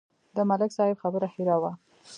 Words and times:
د 0.35 0.37
ملک 0.49 0.71
صاحب 0.77 0.97
خبره 1.03 1.27
هېره 1.35 1.57
وه. 1.61 1.71